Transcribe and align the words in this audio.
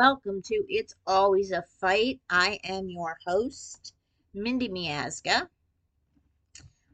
Welcome 0.00 0.42
to 0.42 0.64
It's 0.68 0.94
Always 1.08 1.50
a 1.50 1.64
Fight. 1.80 2.20
I 2.30 2.60
am 2.62 2.88
your 2.88 3.16
host, 3.26 3.94
Mindy 4.32 4.68
Miazga. 4.68 5.48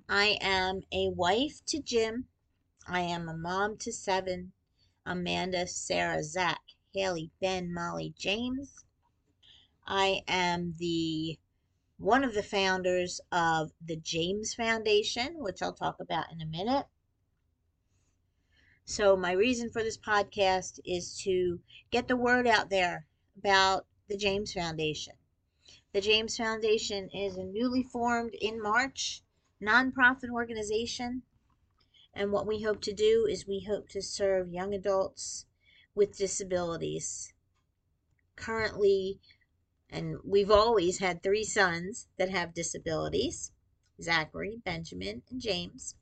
I 0.08 0.38
am 0.40 0.80
a 0.90 1.10
wife 1.10 1.60
to 1.66 1.82
Jim. 1.82 2.28
I 2.88 3.00
am 3.00 3.28
a 3.28 3.36
mom 3.36 3.76
to 3.80 3.92
seven 3.92 4.52
Amanda, 5.04 5.66
Sarah, 5.66 6.22
Zach, 6.22 6.62
Haley, 6.94 7.30
Ben, 7.42 7.74
Molly, 7.74 8.14
James. 8.16 8.86
I 9.86 10.22
am 10.26 10.72
the 10.78 11.38
one 11.98 12.24
of 12.24 12.32
the 12.32 12.42
founders 12.42 13.20
of 13.30 13.72
the 13.86 13.96
James 13.96 14.54
Foundation, 14.54 15.34
which 15.40 15.60
I'll 15.60 15.74
talk 15.74 16.00
about 16.00 16.32
in 16.32 16.40
a 16.40 16.46
minute. 16.46 16.86
So, 18.86 19.16
my 19.16 19.32
reason 19.32 19.70
for 19.70 19.82
this 19.82 19.96
podcast 19.96 20.78
is 20.84 21.16
to 21.20 21.60
get 21.90 22.06
the 22.06 22.18
word 22.18 22.46
out 22.46 22.68
there 22.68 23.06
about 23.34 23.86
the 24.08 24.16
James 24.16 24.52
Foundation. 24.52 25.14
The 25.94 26.02
James 26.02 26.36
Foundation 26.36 27.08
is 27.08 27.38
a 27.38 27.44
newly 27.44 27.82
formed 27.82 28.34
in 28.34 28.60
March 28.60 29.22
nonprofit 29.60 30.28
organization. 30.30 31.22
And 32.12 32.30
what 32.30 32.46
we 32.46 32.62
hope 32.62 32.82
to 32.82 32.92
do 32.92 33.26
is 33.26 33.46
we 33.46 33.60
hope 33.60 33.88
to 33.88 34.02
serve 34.02 34.52
young 34.52 34.74
adults 34.74 35.46
with 35.94 36.18
disabilities. 36.18 37.32
Currently, 38.36 39.18
and 39.88 40.18
we've 40.22 40.50
always 40.50 40.98
had 40.98 41.22
three 41.22 41.44
sons 41.44 42.08
that 42.18 42.28
have 42.28 42.52
disabilities 42.52 43.50
Zachary, 43.98 44.60
Benjamin, 44.62 45.22
and 45.30 45.40
James 45.40 45.94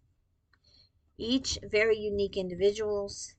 each 1.17 1.59
very 1.63 1.97
unique 1.97 2.37
individuals, 2.37 3.35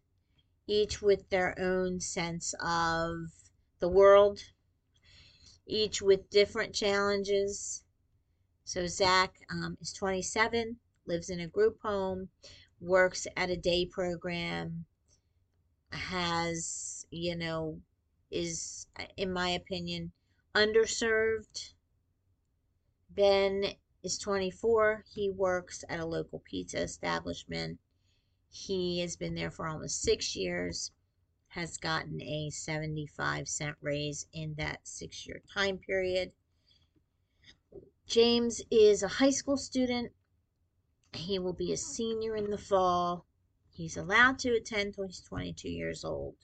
each 0.67 1.02
with 1.02 1.29
their 1.29 1.59
own 1.59 1.99
sense 1.99 2.53
of 2.63 3.31
the 3.79 3.89
world, 3.89 4.39
each 5.66 6.01
with 6.01 6.29
different 6.29 6.73
challenges. 6.73 7.83
So, 8.63 8.88
Zach 8.88 9.35
um, 9.49 9.77
is 9.81 9.91
27, 9.94 10.77
lives 11.05 11.29
in 11.29 11.39
a 11.39 11.47
group 11.47 11.79
home, 11.81 12.29
works 12.79 13.27
at 13.35 13.49
a 13.49 13.57
day 13.57 13.85
program, 13.85 14.85
has, 15.91 17.05
you 17.11 17.35
know, 17.35 17.81
is, 18.31 18.88
in 19.17 19.31
my 19.31 19.49
opinion, 19.49 20.11
underserved. 20.55 21.73
Ben 23.09 23.75
is 24.03 24.17
24. 24.17 25.05
He 25.09 25.29
works 25.29 25.83
at 25.87 25.99
a 25.99 26.05
local 26.05 26.39
pizza 26.39 26.81
establishment. 26.81 27.79
He 28.49 28.99
has 28.99 29.15
been 29.15 29.33
there 29.33 29.49
for 29.49 29.67
almost 29.67 30.01
six 30.01 30.35
years, 30.35 30.91
has 31.47 31.77
gotten 31.77 32.21
a 32.21 32.49
75 32.49 33.47
cent 33.47 33.77
raise 33.81 34.27
in 34.33 34.55
that 34.55 34.87
six 34.87 35.25
year 35.25 35.41
time 35.53 35.77
period. 35.77 36.33
James 38.05 38.61
is 38.69 39.01
a 39.01 39.07
high 39.07 39.29
school 39.29 39.57
student. 39.57 40.11
He 41.13 41.39
will 41.39 41.53
be 41.53 41.71
a 41.71 41.77
senior 41.77 42.35
in 42.35 42.49
the 42.49 42.57
fall. 42.57 43.25
He's 43.69 43.95
allowed 43.95 44.38
to 44.39 44.55
attend 44.55 44.88
until 44.88 45.05
he's 45.05 45.21
22 45.21 45.69
years 45.69 46.03
old. 46.03 46.35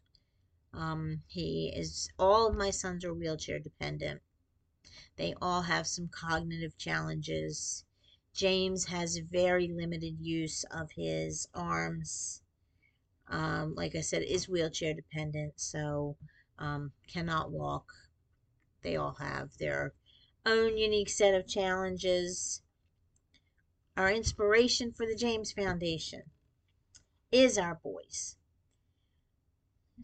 Um, 0.73 1.23
he 1.27 1.73
is, 1.75 2.09
all 2.17 2.47
of 2.47 2.55
my 2.55 2.69
sons 2.69 3.03
are 3.03 3.13
wheelchair 3.13 3.59
dependent. 3.59 4.21
They 5.17 5.33
all 5.41 5.63
have 5.63 5.87
some 5.87 6.07
cognitive 6.07 6.77
challenges. 6.77 7.85
James 8.33 8.85
has 8.85 9.17
very 9.17 9.67
limited 9.67 10.19
use 10.19 10.63
of 10.71 10.91
his 10.91 11.47
arms. 11.53 12.41
Um, 13.27 13.75
like 13.75 13.95
I 13.95 14.01
said, 14.01 14.23
is 14.23 14.49
wheelchair 14.49 14.93
dependent, 14.93 15.53
so 15.57 16.15
um, 16.57 16.91
cannot 17.07 17.51
walk. 17.51 17.91
They 18.81 18.95
all 18.95 19.15
have 19.19 19.57
their 19.57 19.93
own 20.45 20.77
unique 20.77 21.09
set 21.09 21.33
of 21.33 21.47
challenges. 21.47 22.61
Our 23.97 24.11
inspiration 24.11 24.93
for 24.93 25.05
the 25.05 25.15
James 25.15 25.51
Foundation 25.51 26.23
is 27.31 27.57
our 27.57 27.75
boys. 27.75 28.37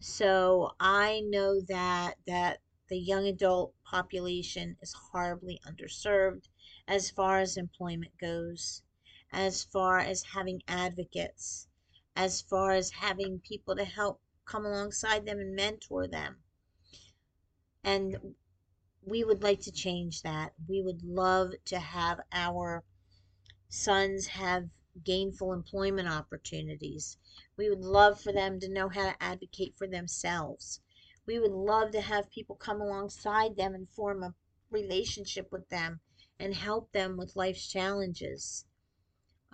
So 0.00 0.72
I 0.78 1.20
know 1.24 1.60
that 1.62 2.16
that 2.26 2.58
the 2.88 2.98
young 2.98 3.26
adult 3.26 3.74
population 3.84 4.76
is 4.80 4.92
horribly 4.92 5.60
underserved 5.66 6.48
as 6.86 7.10
far 7.10 7.40
as 7.40 7.56
employment 7.56 8.12
goes, 8.18 8.82
as 9.32 9.64
far 9.64 9.98
as 9.98 10.22
having 10.34 10.62
advocates, 10.68 11.68
as 12.14 12.40
far 12.40 12.72
as 12.72 12.90
having 12.90 13.40
people 13.40 13.74
to 13.76 13.84
help 13.84 14.20
come 14.44 14.64
alongside 14.64 15.26
them 15.26 15.38
and 15.38 15.54
mentor 15.54 16.06
them. 16.06 16.42
And 17.82 18.34
we 19.04 19.24
would 19.24 19.42
like 19.42 19.60
to 19.62 19.72
change 19.72 20.22
that. 20.22 20.54
We 20.68 20.82
would 20.82 21.02
love 21.02 21.52
to 21.66 21.78
have 21.78 22.20
our 22.32 22.84
sons 23.68 24.26
have 24.28 24.68
gainful 25.04 25.52
employment 25.52 26.08
opportunities. 26.08 27.18
We 27.56 27.68
would 27.68 27.84
love 27.84 28.20
for 28.20 28.32
them 28.32 28.58
to 28.60 28.68
know 28.68 28.88
how 28.88 29.10
to 29.10 29.22
advocate 29.22 29.76
for 29.76 29.86
themselves. 29.86 30.80
We 31.26 31.40
would 31.40 31.50
love 31.52 31.90
to 31.90 32.00
have 32.00 32.30
people 32.30 32.54
come 32.54 32.80
alongside 32.80 33.56
them 33.56 33.74
and 33.74 33.88
form 33.90 34.22
a 34.22 34.34
relationship 34.70 35.50
with 35.50 35.68
them 35.68 36.00
and 36.38 36.54
help 36.54 36.92
them 36.92 37.16
with 37.16 37.36
life's 37.36 37.66
challenges. 37.66 38.64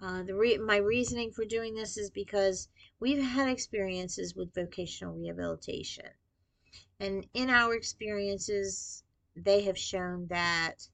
Uh, 0.01 0.23
the 0.23 0.35
re- 0.35 0.59
my 0.59 0.77
reasoning 0.77 1.31
for 1.31 1.45
doing 1.45 1.75
this 1.75 1.97
is 1.97 2.11
because 2.11 2.69
we've 3.01 3.23
had 3.23 3.49
experiences 3.49 4.35
with 4.35 4.55
vocational 4.55 5.15
rehabilitation. 5.15 6.11
And 7.01 7.27
in 7.33 7.51
our 7.51 7.75
experiences, 7.75 9.05
they 9.35 9.63
have 9.63 9.79
shown 9.79 10.27
that 10.27 10.89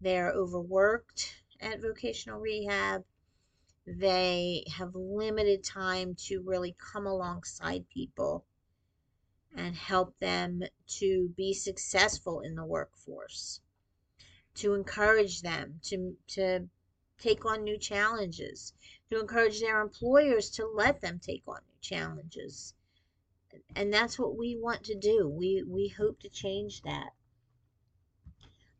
they're 0.00 0.32
overworked 0.32 1.42
at 1.60 1.80
vocational 1.80 2.40
rehab. 2.40 3.04
They 3.86 4.64
have 4.76 4.94
limited 4.94 5.62
time 5.62 6.14
to 6.26 6.42
really 6.42 6.74
come 6.78 7.06
alongside 7.06 7.88
people 7.88 8.44
and 9.56 9.74
help 9.74 10.18
them 10.20 10.62
to 10.86 11.32
be 11.36 11.54
successful 11.54 12.40
in 12.40 12.54
the 12.54 12.64
workforce, 12.64 13.60
to 14.54 14.74
encourage 14.74 15.40
them 15.40 15.80
to, 15.82 16.16
to 16.28 16.68
take 17.18 17.44
on 17.46 17.64
new 17.64 17.78
challenges, 17.78 18.74
to 19.10 19.18
encourage 19.18 19.60
their 19.60 19.80
employers 19.80 20.50
to 20.50 20.66
let 20.66 21.00
them 21.00 21.18
take 21.18 21.42
on 21.48 21.60
new 21.66 21.80
challenges. 21.80 22.74
And 23.74 23.92
that's 23.92 24.18
what 24.18 24.36
we 24.36 24.58
want 24.60 24.84
to 24.84 24.94
do. 24.94 25.26
We, 25.28 25.64
we 25.66 25.88
hope 25.88 26.20
to 26.20 26.28
change 26.28 26.82
that. 26.82 27.10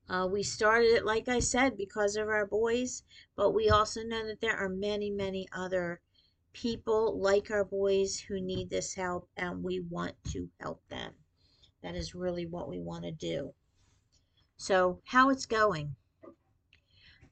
Uh, 0.08 0.28
we 0.30 0.42
started 0.42 0.88
it, 0.88 1.04
like 1.04 1.26
I 1.26 1.40
said, 1.40 1.76
because 1.76 2.14
of 2.14 2.28
our 2.28 2.46
boys, 2.46 3.02
but 3.34 3.50
we 3.50 3.68
also 3.68 4.02
know 4.02 4.24
that 4.26 4.40
there 4.40 4.56
are 4.56 4.68
many, 4.68 5.10
many 5.10 5.48
other 5.52 6.00
people 6.56 7.18
like 7.20 7.50
our 7.50 7.64
boys 7.64 8.18
who 8.18 8.40
need 8.40 8.70
this 8.70 8.94
help 8.94 9.28
and 9.36 9.62
we 9.62 9.78
want 9.78 10.14
to 10.24 10.48
help 10.58 10.80
them. 10.88 11.12
That 11.82 11.94
is 11.94 12.14
really 12.14 12.46
what 12.46 12.66
we 12.68 12.80
want 12.80 13.04
to 13.04 13.12
do. 13.12 13.52
So, 14.56 15.00
how 15.04 15.28
it's 15.28 15.44
going. 15.44 15.96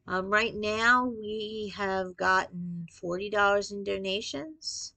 Um, 0.07 0.29
right 0.29 0.55
now, 0.55 1.07
we 1.07 1.73
have 1.75 2.19
gotten 2.19 2.87
$40 3.03 3.73
in 3.73 3.83
donations. 3.83 4.93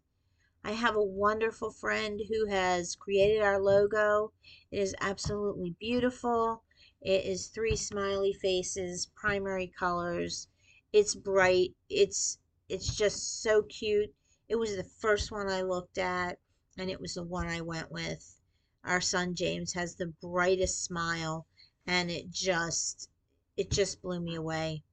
I 0.62 0.74
have 0.74 0.98
a 0.98 1.02
wonderful 1.02 1.72
friend 1.72 2.20
who 2.28 2.48
has 2.48 2.98
created 2.98 3.42
our 3.42 3.62
logo. 3.62 4.34
It 4.72 4.80
is 4.80 4.94
absolutely 5.00 5.78
beautiful. 5.80 6.64
It 7.02 7.24
is 7.24 7.48
three 7.48 7.78
smiley 7.78 8.34
faces, 8.34 9.06
primary 9.16 9.68
colors. 9.68 10.50
It's 10.92 11.16
bright. 11.16 11.76
It's 11.90 12.40
it's 12.70 12.96
just 12.96 13.42
so 13.42 13.62
cute. 13.64 14.14
It 14.50 14.56
was 14.56 14.76
the 14.76 14.84
first 14.84 15.32
one 15.32 15.50
I 15.50 15.62
looked 15.62 15.98
at, 15.98 16.40
and 16.78 16.90
it 16.90 17.00
was 17.00 17.16
the 17.16 17.24
one 17.24 17.48
I 17.48 17.62
went 17.62 17.92
with. 17.92 18.40
Our 18.84 19.02
son 19.02 19.36
James 19.36 19.74
has 19.74 19.96
the 19.96 20.14
brightest 20.22 20.84
smile, 20.84 21.48
and 21.86 22.10
it 22.12 22.30
just 22.30 23.10
it 23.56 23.72
just 23.72 24.02
blew 24.02 24.20
me 24.20 24.36
away. 24.36 24.84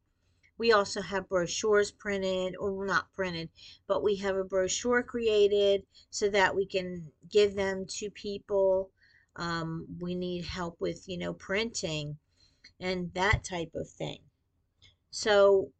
We 0.56 0.72
also 0.72 1.02
have 1.02 1.28
brochures 1.28 1.90
printed, 1.90 2.56
or 2.56 2.86
not 2.86 3.12
printed, 3.12 3.50
but 3.86 4.02
we 4.02 4.16
have 4.16 4.36
a 4.36 4.44
brochure 4.44 5.02
created 5.02 5.84
so 6.10 6.28
that 6.30 6.54
we 6.54 6.66
can 6.66 7.10
give 7.28 7.54
them 7.54 7.86
to 7.86 8.10
people. 8.10 8.90
Um, 9.36 9.86
we 10.00 10.14
need 10.14 10.44
help 10.44 10.80
with, 10.80 11.08
you 11.08 11.18
know, 11.18 11.34
printing 11.34 12.18
and 12.78 13.12
that 13.14 13.42
type 13.42 13.74
of 13.74 13.88
thing. 13.88 14.20
So 15.10 15.72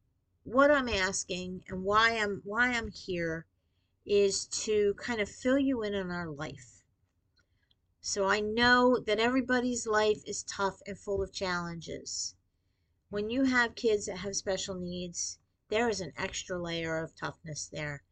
what 0.45 0.71
I'm 0.71 0.89
asking 0.89 1.65
and 1.69 1.85
why 1.85 2.19
I'm 2.19 2.43
why 2.45 2.69
I'm 2.69 2.91
here 2.91 3.47
is 4.05 4.47
to 4.65 4.95
kind 4.99 5.21
of 5.21 5.29
fill 5.29 5.59
you 5.59 5.83
in 5.83 5.95
on 5.95 6.11
our 6.11 6.29
life. 6.29 6.85
So 8.01 8.27
I 8.27 8.41
know 8.41 8.99
that 8.99 9.19
everybody's 9.19 9.87
life 9.87 10.23
is 10.27 10.43
tough 10.43 10.83
and 10.87 10.99
full 10.99 11.23
of 11.23 11.33
challenges. 11.33 12.35
When 13.09 13.31
you 13.31 13.45
have 13.45 13.75
kids 13.75 14.05
that 14.07 14.19
have 14.19 14.37
special 14.37 14.75
needs, 14.75 15.39
there 15.71 15.89
is 15.89 16.03
an 16.03 16.13
extra 16.17 16.61
layer 16.61 16.99
of 16.99 17.17
toughness 17.17 17.67
there. 17.67 18.03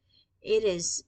It 0.41 0.65
is 0.65 1.05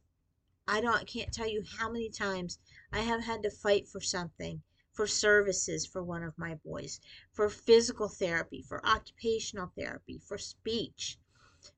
I 0.69 0.83
don't 0.83 1.07
can't 1.07 1.33
tell 1.33 1.49
you 1.49 1.63
how 1.79 1.91
many 1.91 2.11
times 2.11 2.59
I 2.93 3.01
have 3.01 3.25
had 3.25 3.43
to 3.45 3.51
fight 3.51 3.89
for 3.89 4.01
something, 4.01 4.63
for 4.95 5.07
services 5.09 5.85
for 5.85 6.03
one 6.03 6.23
of 6.23 6.39
my 6.39 6.55
boys, 6.55 7.01
for 7.33 7.51
physical 7.51 8.09
therapy, 8.09 8.63
for 8.63 8.87
occupational 8.87 9.73
therapy, 9.77 10.19
for 10.19 10.39
speech, 10.39 11.19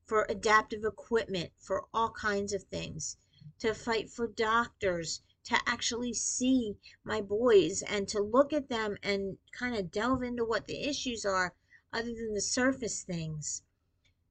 for 0.05 0.27
adaptive 0.29 0.85
equipment, 0.85 1.51
for 1.59 1.87
all 1.95 2.11
kinds 2.11 2.53
of 2.53 2.63
things, 2.65 3.17
to 3.59 3.73
fight 3.75 4.11
for 4.11 4.27
doctors, 4.29 5.23
to 5.45 5.59
actually 5.67 6.13
see 6.13 6.77
my 7.05 7.21
boys 7.23 7.83
and 7.83 8.07
to 8.09 8.21
look 8.21 8.53
at 8.53 8.69
them 8.69 8.97
and 9.03 9.39
kind 9.53 9.77
of 9.77 9.91
delve 9.91 10.23
into 10.23 10.45
what 10.45 10.67
the 10.67 10.83
issues 10.83 11.25
are 11.25 11.55
other 11.93 12.13
than 12.13 12.35
the 12.35 12.41
surface 12.41 13.03
things. 13.03 13.63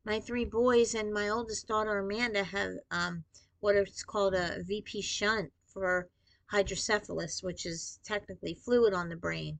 My 0.03 0.19
three 0.19 0.45
boys 0.45 0.93
and 0.93 1.11
my 1.11 1.27
oldest 1.27 1.67
daughter 1.67 1.97
Amanda 1.97 2.43
have 2.43 2.73
um, 2.91 3.23
what 3.61 3.75
is 3.75 4.03
called 4.03 4.35
a 4.35 4.61
VP 4.61 5.01
shunt 5.01 5.51
for 5.65 6.09
hydrocephalus, 6.51 7.41
which 7.41 7.65
is 7.65 7.99
technically 8.03 8.53
fluid 8.53 8.93
on 8.93 9.09
the 9.09 9.15
brain. 9.15 9.59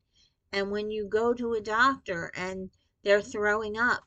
And 0.52 0.72
when 0.72 0.92
you 0.92 1.08
go 1.08 1.34
to 1.34 1.54
a 1.54 1.62
doctor 1.62 2.32
and 2.36 2.70
they're 3.04 3.22
throwing 3.22 3.78
up 3.78 4.04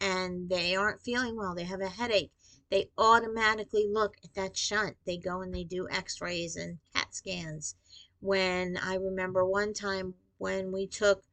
and 0.00 0.48
they 0.48 0.76
aren't 0.76 1.02
feeling 1.02 1.36
well, 1.36 1.54
they 1.54 1.64
have 1.64 1.80
a 1.80 1.88
headache, 1.88 2.32
they 2.70 2.90
automatically 2.96 3.86
look 3.88 4.16
at 4.22 4.34
that 4.34 4.56
shunt. 4.56 4.96
They 5.04 5.16
go 5.16 5.40
and 5.40 5.52
they 5.52 5.64
do 5.64 5.88
x 5.88 6.20
rays 6.20 6.56
and 6.56 6.78
CAT 6.94 7.14
scans. 7.14 7.74
When 8.20 8.76
I 8.76 8.94
remember 8.94 9.44
one 9.44 9.72
time 9.72 10.14
when 10.38 10.70
we 10.72 10.86
took 10.86 11.24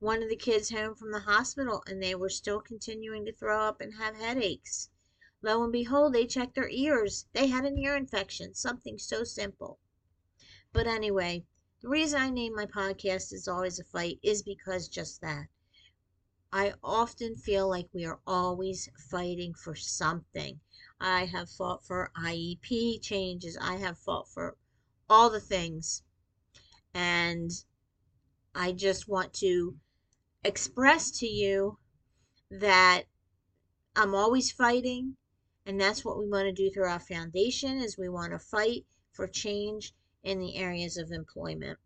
one 0.00 0.20
of 0.20 0.28
the 0.28 0.34
kids 0.34 0.70
home 0.70 0.96
from 0.96 1.12
the 1.12 1.20
hospital 1.20 1.84
and 1.86 2.02
they 2.02 2.14
were 2.16 2.28
still 2.28 2.60
continuing 2.60 3.24
to 3.24 3.32
throw 3.32 3.60
up 3.60 3.80
and 3.80 3.94
have 3.94 4.16
headaches. 4.16 4.90
Lo 5.42 5.62
and 5.62 5.72
behold, 5.72 6.12
they 6.12 6.26
checked 6.26 6.56
their 6.56 6.68
ears. 6.68 7.26
They 7.32 7.46
had 7.46 7.64
an 7.64 7.78
ear 7.78 7.94
infection, 7.94 8.54
something 8.54 8.98
so 8.98 9.22
simple. 9.22 9.78
But 10.74 10.86
anyway, 10.86 11.44
the 11.82 11.88
reason 11.88 12.20
I 12.20 12.30
name 12.30 12.54
my 12.54 12.64
podcast 12.64 13.32
is 13.32 13.46
always 13.46 13.78
a 13.78 13.84
fight 13.84 14.18
is 14.22 14.42
because 14.42 14.88
just 14.88 15.20
that. 15.20 15.48
I 16.50 16.74
often 16.82 17.36
feel 17.36 17.68
like 17.68 17.88
we 17.92 18.06
are 18.06 18.20
always 18.26 18.88
fighting 19.10 19.52
for 19.52 19.74
something. 19.74 20.60
I 20.98 21.26
have 21.26 21.50
fought 21.50 21.84
for 21.84 22.10
IEP 22.16 23.02
changes. 23.02 23.58
I 23.60 23.76
have 23.76 23.98
fought 23.98 24.28
for 24.28 24.56
all 25.10 25.28
the 25.28 25.40
things. 25.40 26.02
And 26.94 27.50
I 28.54 28.72
just 28.72 29.08
want 29.08 29.34
to 29.34 29.78
express 30.44 31.10
to 31.18 31.26
you 31.26 31.78
that 32.50 33.04
I'm 33.94 34.14
always 34.14 34.50
fighting 34.50 35.16
and 35.66 35.80
that's 35.80 36.04
what 36.04 36.18
we 36.18 36.28
want 36.28 36.46
to 36.46 36.52
do 36.52 36.70
through 36.70 36.88
our 36.88 36.98
foundation 36.98 37.78
is 37.78 37.96
we 37.96 38.08
want 38.08 38.32
to 38.32 38.38
fight 38.38 38.86
for 39.12 39.26
change 39.26 39.94
in 40.22 40.38
the 40.38 40.56
areas 40.56 40.96
of 40.96 41.10
employment 41.10 41.78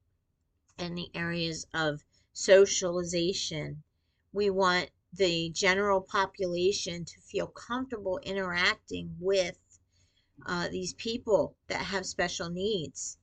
and 0.78 0.96
the 0.96 1.10
areas 1.14 1.66
of 1.72 2.04
socialization. 2.32 3.82
We 4.32 4.50
want 4.50 4.90
the 5.12 5.50
general 5.50 6.02
population 6.02 7.04
to 7.06 7.20
feel 7.20 7.46
comfortable 7.46 8.18
interacting 8.22 9.16
with 9.18 9.58
uh, 10.44 10.68
these 10.68 10.92
people 10.94 11.56
that 11.68 11.86
have 11.86 12.04
special 12.04 12.50
needs. 12.50 13.18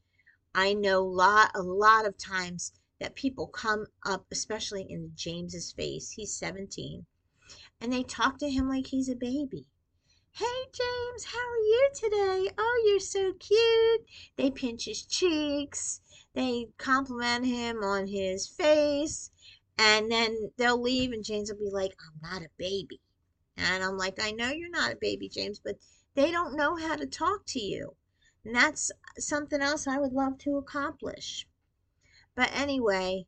I 0.56 0.74
know 0.74 1.04
lot 1.04 1.52
a 1.54 1.62
lot 1.62 2.06
of 2.08 2.18
times 2.18 2.74
that 3.00 3.16
people 3.16 3.48
come 3.48 3.88
up, 4.04 4.26
especially 4.32 4.86
in 4.90 5.12
James's 5.16 5.72
face. 5.72 6.12
He's 6.12 6.36
17, 6.36 7.06
and 7.82 7.94
they 7.94 8.04
talk 8.04 8.38
to 8.40 8.50
him 8.50 8.68
like 8.68 8.88
he's 8.88 9.10
a 9.10 9.16
baby. 9.16 9.68
Hey 10.38 10.66
James, 10.74 11.26
how 11.26 11.38
are 11.38 11.58
you 11.58 11.90
today? 11.94 12.50
Oh, 12.58 12.84
you're 12.88 13.00
so 13.00 13.34
cute. 13.34 14.02
They 14.36 14.50
pinch 14.50 14.86
his 14.86 15.06
cheeks. 15.06 16.02
They 16.34 16.70
compliment 16.80 17.46
him 17.46 17.84
on 17.84 18.08
his 18.08 18.48
face. 18.48 19.30
And 19.78 20.12
then 20.12 20.52
they'll 20.58 20.82
leave, 20.82 21.12
and 21.12 21.24
James 21.24 21.52
will 21.52 21.60
be 21.60 21.70
like, 21.70 21.96
I'm 22.00 22.32
not 22.32 22.42
a 22.42 22.50
baby. 22.58 23.00
And 23.56 23.84
I'm 23.84 23.96
like, 23.96 24.20
I 24.20 24.32
know 24.32 24.50
you're 24.50 24.72
not 24.72 24.94
a 24.94 24.98
baby, 25.00 25.30
James, 25.30 25.60
but 25.60 25.76
they 26.16 26.32
don't 26.32 26.58
know 26.58 26.78
how 26.78 26.96
to 26.96 27.06
talk 27.06 27.46
to 27.50 27.60
you. 27.60 27.96
And 28.44 28.56
that's 28.56 28.92
something 29.20 29.62
else 29.62 29.86
I 29.86 30.00
would 30.00 30.14
love 30.14 30.40
to 30.40 30.58
accomplish. 30.58 31.48
But 32.34 32.50
anyway, 32.52 33.28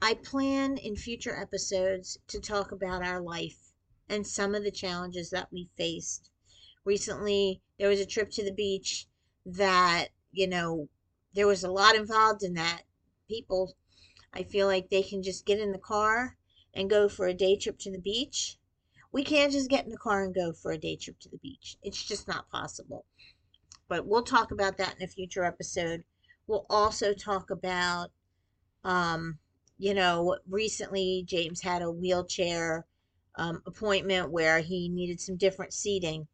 I 0.00 0.14
plan 0.14 0.78
in 0.78 0.96
future 0.96 1.38
episodes 1.38 2.16
to 2.28 2.40
talk 2.40 2.72
about 2.72 3.02
our 3.04 3.20
life 3.20 3.67
and 4.08 4.26
some 4.26 4.54
of 4.54 4.64
the 4.64 4.70
challenges 4.70 5.30
that 5.30 5.48
we 5.52 5.68
faced. 5.76 6.30
Recently, 6.84 7.60
there 7.78 7.88
was 7.88 8.00
a 8.00 8.06
trip 8.06 8.30
to 8.30 8.44
the 8.44 8.52
beach 8.52 9.06
that, 9.44 10.08
you 10.32 10.46
know, 10.46 10.88
there 11.34 11.46
was 11.46 11.64
a 11.64 11.70
lot 11.70 11.94
involved 11.94 12.42
in 12.42 12.54
that. 12.54 12.82
People, 13.28 13.74
I 14.32 14.42
feel 14.42 14.66
like 14.66 14.88
they 14.88 15.02
can 15.02 15.22
just 15.22 15.44
get 15.44 15.60
in 15.60 15.72
the 15.72 15.78
car 15.78 16.36
and 16.74 16.88
go 16.88 17.08
for 17.08 17.26
a 17.26 17.34
day 17.34 17.56
trip 17.56 17.78
to 17.80 17.92
the 17.92 17.98
beach. 17.98 18.58
We 19.12 19.24
can't 19.24 19.52
just 19.52 19.70
get 19.70 19.84
in 19.84 19.90
the 19.90 19.98
car 19.98 20.22
and 20.22 20.34
go 20.34 20.52
for 20.52 20.72
a 20.72 20.78
day 20.78 20.96
trip 20.96 21.18
to 21.20 21.28
the 21.28 21.38
beach. 21.38 21.76
It's 21.82 22.02
just 22.02 22.28
not 22.28 22.50
possible. 22.50 23.04
But 23.88 24.06
we'll 24.06 24.22
talk 24.22 24.50
about 24.50 24.76
that 24.78 24.96
in 24.98 25.02
a 25.02 25.08
future 25.08 25.44
episode. 25.44 26.04
We'll 26.46 26.66
also 26.68 27.14
talk 27.14 27.50
about, 27.50 28.10
um, 28.84 29.38
you 29.78 29.94
know, 29.94 30.36
recently 30.48 31.24
James 31.26 31.60
had 31.62 31.82
a 31.82 31.90
wheelchair 31.90 32.86
um, 33.38 33.62
appointment 33.66 34.30
where 34.30 34.58
he 34.60 34.88
needed 34.88 35.20
some 35.20 35.36
different 35.36 35.72
seating 35.72 36.26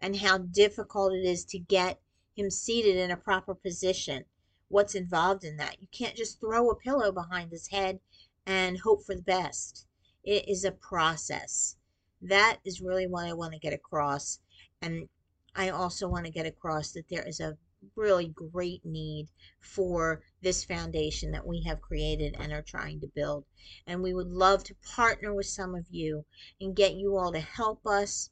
and 0.00 0.16
how 0.16 0.38
difficult 0.38 1.12
it 1.14 1.24
is 1.24 1.44
to 1.46 1.58
get 1.58 2.00
him 2.36 2.50
seated 2.50 2.96
in 2.96 3.10
a 3.10 3.16
proper 3.16 3.54
position. 3.54 4.24
What's 4.68 4.94
involved 4.94 5.44
in 5.44 5.56
that? 5.56 5.80
You 5.80 5.88
can't 5.92 6.16
just 6.16 6.40
throw 6.40 6.70
a 6.70 6.76
pillow 6.76 7.10
behind 7.10 7.50
his 7.50 7.68
head 7.68 8.00
and 8.46 8.78
hope 8.78 9.04
for 9.04 9.14
the 9.14 9.22
best. 9.22 9.86
It 10.24 10.48
is 10.48 10.64
a 10.64 10.72
process. 10.72 11.76
That 12.20 12.58
is 12.64 12.80
really 12.80 13.06
what 13.06 13.26
I 13.26 13.32
want 13.32 13.52
to 13.54 13.58
get 13.58 13.72
across. 13.72 14.40
And 14.82 15.08
I 15.54 15.70
also 15.70 16.08
want 16.08 16.26
to 16.26 16.32
get 16.32 16.46
across 16.46 16.92
that 16.92 17.08
there 17.08 17.26
is 17.26 17.40
a 17.40 17.56
really 17.96 18.28
great 18.28 18.84
need 18.84 19.28
for 19.60 20.22
this 20.40 20.64
foundation 20.64 21.32
that 21.32 21.46
we 21.46 21.62
have 21.62 21.80
created 21.80 22.36
and 22.38 22.52
are 22.52 22.62
trying 22.62 23.00
to 23.00 23.06
build. 23.06 23.44
And 23.86 24.02
we 24.02 24.14
would 24.14 24.30
love 24.30 24.64
to 24.64 24.74
partner 24.76 25.34
with 25.34 25.46
some 25.46 25.74
of 25.74 25.86
you 25.90 26.24
and 26.60 26.76
get 26.76 26.94
you 26.94 27.16
all 27.16 27.32
to 27.32 27.40
help 27.40 27.86
us 27.86 28.30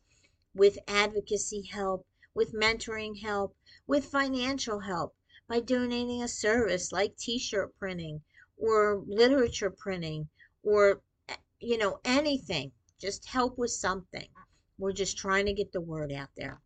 with 0.54 0.78
advocacy 0.88 1.62
help, 1.62 2.06
with 2.34 2.54
mentoring 2.54 3.20
help, 3.20 3.56
with 3.86 4.06
financial 4.06 4.80
help 4.80 5.14
by 5.48 5.60
donating 5.60 6.22
a 6.22 6.28
service 6.28 6.92
like 6.92 7.16
t 7.16 7.38
shirt 7.38 7.76
printing 7.78 8.22
or 8.56 9.02
literature 9.06 9.70
printing 9.70 10.28
or, 10.62 11.02
you 11.60 11.76
know, 11.76 12.00
anything. 12.04 12.72
Just 12.98 13.28
help 13.28 13.58
with 13.58 13.70
something. 13.70 14.28
We're 14.78 14.92
just 14.92 15.18
trying 15.18 15.46
to 15.46 15.52
get 15.52 15.72
the 15.72 15.80
word 15.80 16.12
out 16.12 16.30
there. 16.36 16.60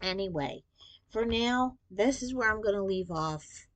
Anyway, 0.00 0.62
for 1.10 1.24
now, 1.24 1.76
this 1.90 2.22
is 2.22 2.34
where 2.34 2.50
I'm 2.50 2.62
going 2.62 2.74
to 2.74 2.82
leave 2.82 3.10
off. 3.10 3.66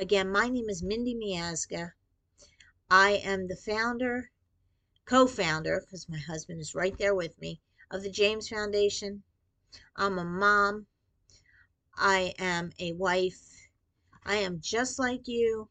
Again, 0.00 0.32
my 0.32 0.48
name 0.48 0.70
is 0.70 0.82
Mindy 0.82 1.14
Miazga. 1.14 1.92
I 2.90 3.20
am 3.22 3.48
the 3.48 3.54
founder, 3.54 4.30
co 5.04 5.26
founder, 5.26 5.78
because 5.78 6.08
my 6.08 6.16
husband 6.16 6.58
is 6.58 6.74
right 6.74 6.96
there 6.96 7.14
with 7.14 7.38
me, 7.38 7.60
of 7.90 8.02
the 8.02 8.08
James 8.08 8.48
Foundation. 8.48 9.24
I'm 9.96 10.18
a 10.18 10.24
mom. 10.24 10.86
I 11.94 12.32
am 12.38 12.72
a 12.78 12.94
wife. 12.94 13.68
I 14.24 14.36
am 14.36 14.62
just 14.62 14.98
like 14.98 15.28
you, 15.28 15.68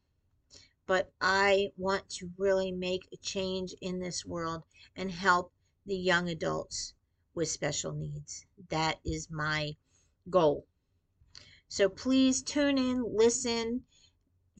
but 0.86 1.12
I 1.20 1.72
want 1.76 2.08
to 2.10 2.30
really 2.38 2.70
make 2.70 3.08
a 3.12 3.16
change 3.16 3.74
in 3.80 3.98
this 3.98 4.24
world 4.24 4.62
and 4.94 5.10
help 5.10 5.52
the 5.86 5.96
young 5.96 6.28
adults 6.28 6.94
with 7.34 7.50
special 7.50 7.90
needs. 7.90 8.46
That 8.68 9.00
is 9.04 9.28
my 9.28 9.74
goal. 10.30 10.68
So 11.66 11.88
please 11.88 12.42
tune 12.42 12.78
in, 12.78 13.04
listen. 13.12 13.86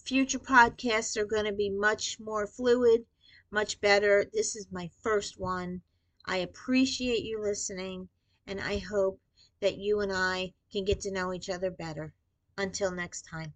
Future 0.04 0.38
podcasts 0.38 1.16
are 1.16 1.24
going 1.24 1.44
to 1.44 1.52
be 1.52 1.70
much 1.70 2.18
more 2.18 2.46
fluid, 2.46 3.06
much 3.50 3.80
better. 3.80 4.28
This 4.32 4.56
is 4.56 4.66
my 4.72 4.90
first 5.02 5.38
one. 5.38 5.82
I 6.24 6.38
appreciate 6.38 7.24
you 7.24 7.40
listening, 7.40 8.08
and 8.46 8.60
I 8.60 8.78
hope 8.78 9.20
that 9.60 9.78
you 9.78 10.00
and 10.00 10.12
I 10.12 10.54
can 10.72 10.84
get 10.84 11.00
to 11.02 11.10
know 11.10 11.32
each 11.32 11.48
other 11.48 11.70
better. 11.70 12.14
Until 12.56 12.90
next 12.90 13.22
time. 13.22 13.54